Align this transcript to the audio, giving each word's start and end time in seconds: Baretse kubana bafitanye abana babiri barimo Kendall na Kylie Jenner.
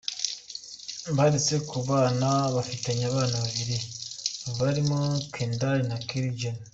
Baretse 1.15 1.53
kubana 1.69 2.29
bafitanye 2.55 3.03
abana 3.11 3.35
babiri 3.43 3.77
barimo 4.59 4.99
Kendall 5.33 5.79
na 5.89 5.97
Kylie 6.07 6.37
Jenner. 6.39 6.67